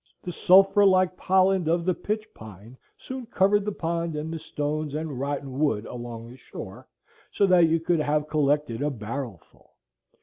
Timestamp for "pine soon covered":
2.33-3.65